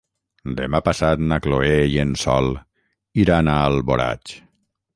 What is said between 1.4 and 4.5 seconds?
Chloé i en Sol iran a Alboraig.